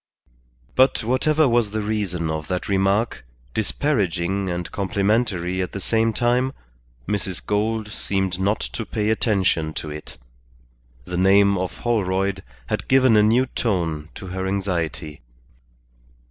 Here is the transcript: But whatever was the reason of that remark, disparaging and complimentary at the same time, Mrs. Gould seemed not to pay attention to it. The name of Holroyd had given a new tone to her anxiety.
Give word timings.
But 0.73 1.03
whatever 1.03 1.47
was 1.47 1.69
the 1.69 1.81
reason 1.83 2.31
of 2.31 2.47
that 2.47 2.67
remark, 2.67 3.23
disparaging 3.53 4.49
and 4.49 4.71
complimentary 4.71 5.61
at 5.61 5.73
the 5.73 5.79
same 5.79 6.11
time, 6.11 6.53
Mrs. 7.07 7.45
Gould 7.45 7.89
seemed 7.89 8.39
not 8.39 8.61
to 8.61 8.83
pay 8.83 9.11
attention 9.11 9.73
to 9.75 9.91
it. 9.91 10.17
The 11.05 11.17
name 11.17 11.55
of 11.55 11.77
Holroyd 11.81 12.41
had 12.65 12.87
given 12.87 13.15
a 13.15 13.21
new 13.21 13.45
tone 13.45 14.09
to 14.15 14.25
her 14.25 14.47
anxiety. 14.47 15.21